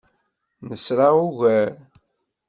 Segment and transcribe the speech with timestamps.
[0.67, 1.69] Nesra ugar.